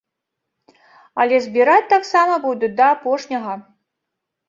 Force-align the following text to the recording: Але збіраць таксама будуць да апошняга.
Але 1.25 1.35
збіраць 1.45 1.91
таксама 1.95 2.33
будуць 2.49 2.73
да 2.83 2.91
апошняга. 2.97 3.53